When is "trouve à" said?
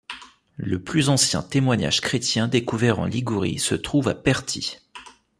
3.75-4.15